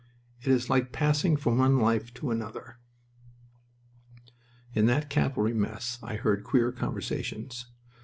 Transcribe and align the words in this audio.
It 0.41 0.47
is 0.47 0.67
like 0.67 0.91
passing 0.91 1.37
from 1.37 1.59
one 1.59 1.77
life 1.77 2.11
to 2.15 2.31
another." 2.31 2.77
In 4.73 4.87
that 4.87 5.11
cavalry 5.11 5.53
mess 5.53 5.99
I 6.01 6.15
heard 6.15 6.43
queer 6.43 6.71
conversations. 6.71 7.67